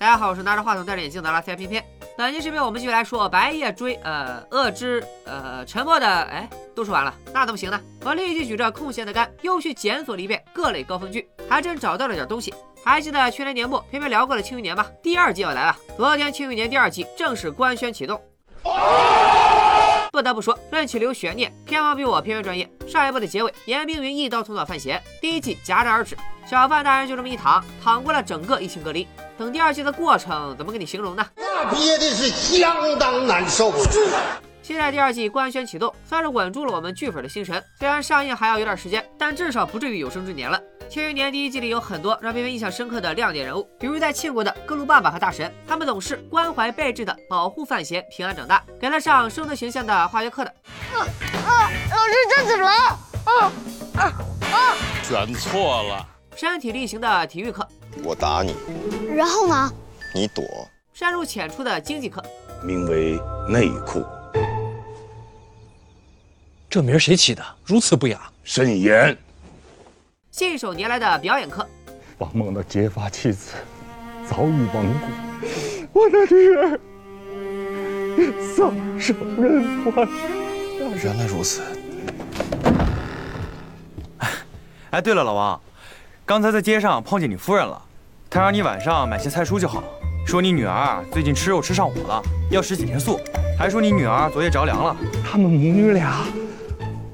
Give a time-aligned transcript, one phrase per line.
[0.00, 1.84] 大家好，我是拿着话筒戴着眼镜的拉塞偏偏。
[2.16, 7.78] 本期视频我们继续来说白夜追呃恶之呃沉默的哎都说完了，那怎么行呢？
[8.02, 12.54] 我立即举着空闲的杆又去检索了一遍各类高分剧，还真找到了点东西。
[12.82, 14.86] 还记得去年年末偏偏聊过了《庆余年》吗？
[15.02, 18.18] 第二季要来了，昨天《庆余年》第二季正式官宣启动。
[20.10, 22.66] 不得不说，论起留悬念，片方比我偏偏专业。
[22.88, 29.06] 上一部的结尾，严冰云一刀捅倒范闲，第一季戛然而止，小范大人就这么一躺，躺过了整个疫情隔离。
[29.40, 31.26] 等第二季的过程，怎么给你形容呢？
[31.34, 33.72] 那憋的是相当难受。
[34.62, 37.64] 现在第二季官宣启动，算是稳住了我们剧粉的心神。
[37.78, 40.60] 虽然上映还要有点时间，但至少不至于有生之年了。
[40.92, 50.50] 《庆余年》第一季里有很多让别人印象深刻的亮点人物，比如在庆国的各路爸爸和大神，他们总是关怀备至的保护范闲平安长大，给他上生存形象的化学课的。
[50.92, 51.00] 啊
[51.46, 51.70] 啊！
[51.90, 52.70] 老师，这怎么了？
[53.24, 53.52] 啊
[53.96, 54.12] 啊
[54.52, 54.76] 啊！
[55.02, 56.06] 选错了。
[56.36, 57.66] 身体力行的体育课，
[58.02, 58.54] 我打你。
[59.14, 59.72] 然后呢？
[60.14, 60.44] 你躲。
[60.92, 62.22] 深入浅出的经济课，
[62.62, 64.04] 名为内裤。
[66.68, 67.42] 这名谁起的？
[67.64, 68.20] 如此不雅。
[68.44, 69.16] 慎言。
[70.30, 71.66] 信手拈来的表演课，
[72.18, 73.54] 王梦的结发妻子
[74.28, 74.86] 早已亡
[75.92, 76.78] 故，我的女儿
[78.54, 80.08] 丧手人寰。
[81.02, 81.62] 原来如此。
[84.18, 84.28] 哎，
[84.90, 85.60] 哎，对了，老王，
[86.30, 87.82] 刚才在街上碰见你夫人了，
[88.30, 89.82] 她让你晚上买些菜蔬就好，
[90.24, 92.22] 说你女儿最近吃肉吃上火了，
[92.52, 93.18] 要食几天素，
[93.58, 94.96] 还说你女儿昨夜着凉了，
[95.28, 96.24] 他们母女俩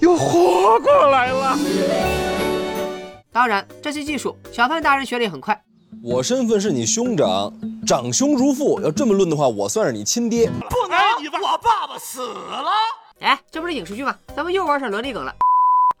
[0.00, 1.56] 又活过来了。
[3.30, 5.62] 当然，这些技术小范大人学的也很快。
[6.02, 7.52] 我身份是你兄长，
[7.86, 8.80] 长兄如父。
[8.82, 10.50] 要这么论的话，我算是你亲爹。
[10.68, 10.98] 不能，
[11.40, 12.72] 我爸爸死了。
[13.20, 14.12] 哎，这不是影视剧吗？
[14.34, 15.32] 咱们又玩上伦理梗了。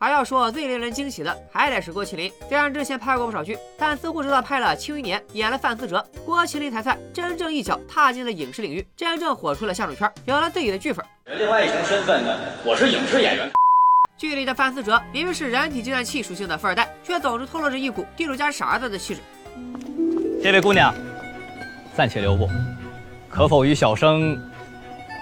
[0.04, 2.30] 而要说最令人惊喜的，还得是郭麒麟。
[2.46, 11.02] 虽然之前拍过不少剧，但似乎直到拍了《庆余年》，演了范思哲，郭麒麟才算真正一脚踏进了影视领域，真正火出了相声圈，有了自己的剧粉。
[11.38, 13.50] 另外一层身份呢，我是影视演员。
[14.18, 19.22] 剧里的范思哲明明是人体计算器属性的富二代，却总是透露着一股地主家傻儿子的气质。
[20.42, 20.94] 这位姑娘，
[21.96, 22.46] 暂且留步，
[23.30, 24.38] 可否与小生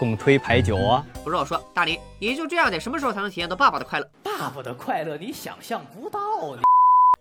[0.00, 1.06] 共推牌九啊？
[1.22, 4.10] 不是我说，大林，你就这样得什么时候才能体验到爸爸的快乐？
[4.42, 6.18] 爸爸的快乐你想象不到
[6.56, 6.62] 呢。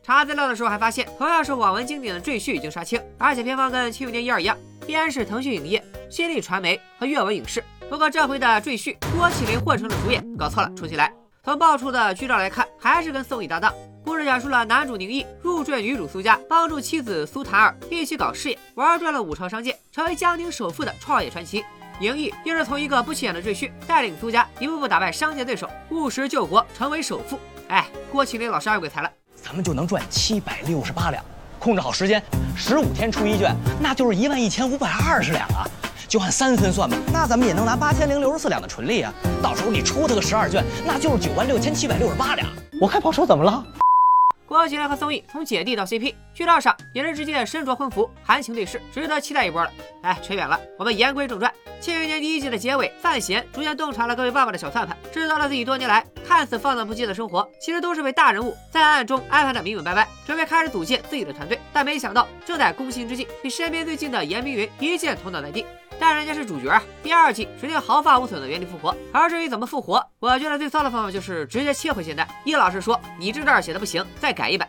[0.02, 7.64] 查资料的时候还发现，同样是网文经典的《赘婿》已经杀青，而且片方跟《庆余年》一二一样，依然是腾讯影业、新力传媒和阅文影视。
[7.88, 11.14] 不过这回的《赘婿》，郭麒麟混成了主演，搞错了，重新来。
[11.44, 13.72] 从爆出的剧照来看，还是跟宋轶搭档。
[14.04, 21.64] 故事讲述了男主宁毅入赘女主苏家，帮助妻子苏檀儿一起搞事业，玩转了五朝商界，成为江宁首富的创业传奇。
[22.02, 27.40] 宁毅又是从一个不起眼的赘婿，带领苏家一步步打败商界对手，务实救国，成为首富。
[27.68, 31.24] 哎，郭麒麟老师爱鬼才了，咱们就能赚七百六十八两，
[31.60, 32.20] 控制好时间，
[32.58, 35.64] 十五天出一卷，那就是一万一千五百二十两啊。
[36.08, 39.14] 就按三分算吧，那咱们也能拿八千零六十四两的纯利啊！
[39.44, 42.50] 到时候你出他个十二卷，那就是九万六千七百六十八两。
[42.82, 43.64] 我开跑车怎么了？
[44.52, 49.72] 郭麒麟和宋轶从姐弟到 CP，剧照上也是直接身着婚服，含情对视，值得期待一波了。
[50.04, 51.50] 哎，扯远了，我们言归正传。
[51.80, 61.58] 《庆余年》第一季的结尾，范闲逐渐洞察了各位爸爸的小算盘，知道了自己多年来看似放荡不羁的生活，其实都是被大人物在暗中安排的明明白白，准备开始组建自己的团队。
[61.72, 65.66] 但没想到，正在攻心之际，被身边最近的严冰云一剑捅倒在地。
[66.02, 66.82] 但人家是主角啊！
[67.04, 68.98] 第二季指定毫发无损的原地复活。
[69.14, 72.28] 而至于怎么复活，我觉得最骚的方法就是直接切回现代。
[72.44, 74.68] 叶老师说：“你这段写的不行，再改一版。”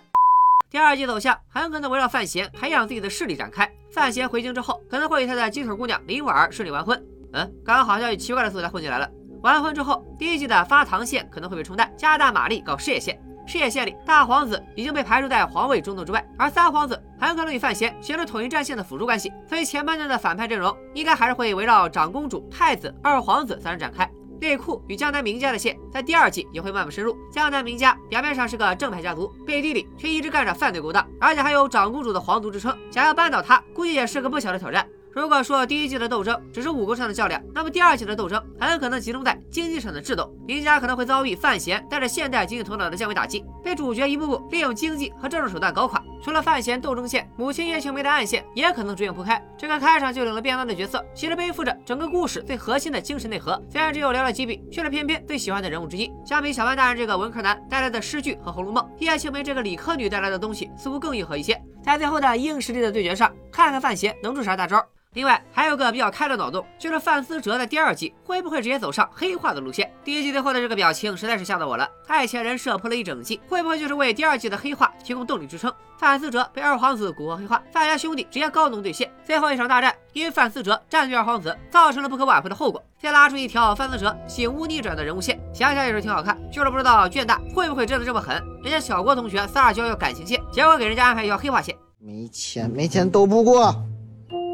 [0.70, 3.66] 第二季走向很可能围绕范闲培养自己的势力展开。
[3.90, 7.02] 范闲回京之后，可能会与他的鸡腿姑娘林婉儿顺利完婚。
[7.32, 9.08] 嗯，刚刚好像以奇怪的素材混进来了。
[9.42, 13.18] 完婚之后，第一季的发糖线可能会被冲淡，加大马力搞事业线。
[13.46, 24.08] 事业线里，大皇子已经被排除在皇位争斗之外，而三皇子很可能与范闲形成统一战线的辅助关系，所以前半段的反派阵容应该还是会围绕长公主、太子、二皇子三人展开。
[24.40, 27.16] 内库与江南名家的线在第二季也会慢慢深入。
[27.30, 34.84] 江南名家表面上是个正派家族，背地里却一直干着犯罪勾当，而且还有长公主的皇族之称，想要扳倒他，估计也是个不小的挑战。
[35.14, 40.34] 如果说第一季的斗争只是武功上的较量，那么第二季的斗争很可能集中在经济上的智斗。
[40.46, 46.02] 林家可能会遭遇范闲带着现代经济头脑的降维打击，被主角一步步利用经济和政治手段搞垮。
[46.22, 49.42] 除了范闲斗争线，母亲叶青梅的暗线也可能逐渐铺开。
[49.58, 53.60] 这个开场就领了便当的角色，其实背负着整个故事最核心的精神内核。
[53.70, 56.10] 虽然只有寥寥几笔，却是偏偏最喜欢的人物之一。
[56.24, 61.60] 相比小范大人这个文科男带来的诗句和《红楼梦》，叶青梅这个理科女带来的东西似乎更硬核一些。
[61.82, 64.82] 在最后的硬实力的对决上，看看范闲能出啥大招。
[65.14, 69.92] 另外还有个比较开的脑洞，就是范思哲在第二季会不会直接走上黑化的路线？
[70.02, 71.86] 第一季最后的这个表情实在是吓到我了。
[72.06, 75.70] 爱钱人设铺了一整季，会不会就是为第二季的黑化提供动力支撑？
[75.98, 79.12] 范思哲被二皇子蛊惑黑化，范家兄弟直接高能兑现。
[79.22, 82.82] 最后一场大战，因范思哲占据二皇子，造成了不可挽回的后果。
[82.98, 86.38] 再拉出一条范思哲醒悟逆转的人物线，想想也是挺好看。
[86.50, 88.42] 就是不知道卷大会不会真的这么狠？
[88.62, 91.76] 人家小郭同学撒娇要感情线，结果给人家安排一条黑化线。
[91.98, 93.76] 没钱，没钱斗不过。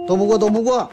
[0.09, 0.91] 躲不过，躲不过。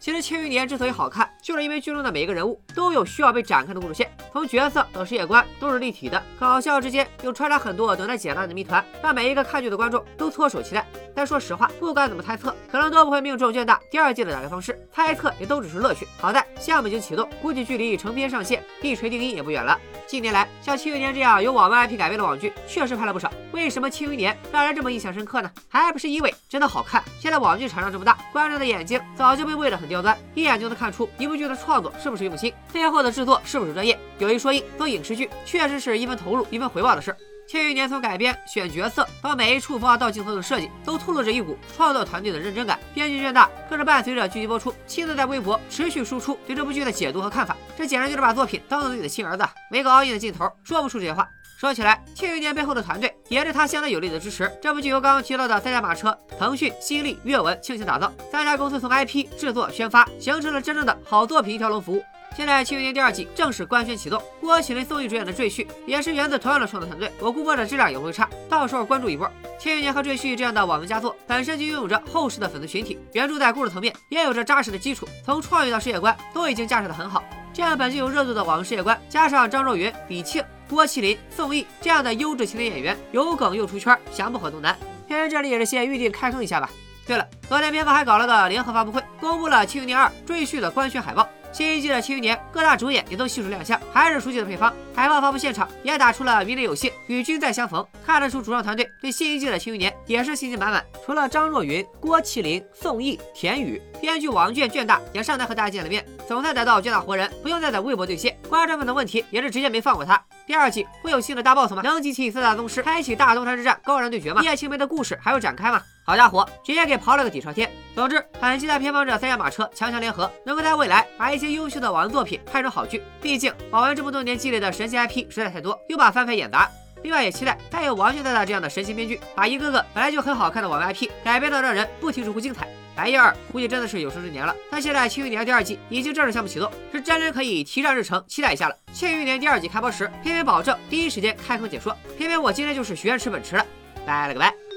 [0.00, 10.84] 其实《庆余年》之所以好看，就是因为剧中的每一个人物都有需要被展开的故事线，从角色到世界观都是立体的，搞笑之间又穿插很多等待解答的谜团，让每一个看剧的观众都措手期待。
[11.20, 16.08] 但说实话，不管怎么猜测，可能都不会命中卷大第二季的打开方式，猜测也都只是乐趣。
[16.18, 19.78] 好在项目已经启动，估计距离成片上线、一锤定音也不远了。
[20.06, 23.30] 近年来，像《庆余年》这样由网络 IP 改编的网剧确实拍了不少。
[23.52, 25.50] 为什么《庆余年》让人这么印象深刻呢？
[25.68, 27.04] 还不是因为真的好看。
[27.18, 33.98] 现在网剧产量这么大，观众的眼睛早就被喂得很刁钻，一眼就能看出一部剧的创作是不是用心，最后的制作是不是专业。
[34.18, 37.16] 有一说一，做影视剧确实是一分投入一分回报的事儿。
[37.50, 42.78] 庆余年从改编、选角色到每一处风到镜头的设计，都透露着一股创作团队的认真感。
[42.94, 47.56] 编剧卷大更是伴随着剧集播出，亲自在微博持续输出对这部剧的解读和看法。
[47.76, 51.28] 这简直就是把作品当做自己的亲儿子，没个熬夜的劲头，说不出这些话。
[51.58, 54.48] 说起来，庆余年背后的团队也是他相当有力的支持。
[54.62, 62.00] 这部剧由刚刚提到的三驾马车、腾讯、新力、阅文倾情打造，三家公司从 IP 制作、宣发，形成了真正的好作品一条龙服务。
[62.40, 69.26] 现在《庆余年》第二季正式官宣启动，郭麒麟、宋轶主演的《赘婿》也是源自同样的创作团队，我估摸着质量也不会差，到时候关注一波。
[69.58, 77.22] 《庆余年》和《赘婿》这样的网文佳作本身就拥有着厚实的粉丝群体，原著在故事层面也有着扎实的基础，从创意到世界观都已经架设的很好。
[77.52, 84.74] 这样本就有热度的网文世界观，加上张若昀、李沁、郭麒麟、宋轶这样的优质青年演员，有梗又出圈，想不火都难。
[85.06, 86.70] 片这里也是先预定开坑一下吧。
[87.06, 91.28] 对了，昨天片方还搞了个联合发布会，公布了《庆余年二》《赘婿》的官宣海报。
[91.52, 94.72] 新一季的《庆余年》，各大主演也都悉数亮相，还是熟悉的配方。
[94.94, 100.84] 海报发布现场也打出了“明年有幸与君再相逢”，看得出主创团队对新一季的《庆余年》也是信心满满。
[101.04, 108.38] 除了张若昀、郭麒麟、宋轶、田雨，编剧王倦倦大也上台和大家见了面，总算逮到倦大活人，不用再在微博兑现。
[108.48, 110.22] 观众们的问题也是直接没放过他。
[110.46, 111.82] 第二季会有新的大 boss 吗？
[111.82, 114.42] 能集齐四大宗师，开启大东山之战，高燃对决吗？
[114.42, 115.82] 叶青梅的故事还有展开吗？
[116.04, 117.70] 好家伙，直接给刨了个底朝天。
[117.94, 123.02] 总之，很期待片方这三驾马车强强联合，能够在未来把一些优秀的网文作品拍成好剧。
[123.20, 126.70] 毕竟网文这么多年积累的神奇 IP 实在太多，又把翻拍演砸。
[127.02, 132.68] 另外也期待再有王俊大大这样的神奇编剧，把一个个本来就很好看的网文 IP 改编的让人不停直呼精彩。
[132.94, 134.54] 白夜二估计真的是有生之年了。
[134.70, 138.74] 但现在《庆余年》第二季已经正式项目启动，是真人可以提上日程，期待一下了。
[138.92, 141.96] 《庆余年》第二季开播时，片片保证第一时间开坑解说。
[142.18, 143.64] 偏偏我今天就是许愿吃本吃了，
[144.04, 144.69] 拜了个拜。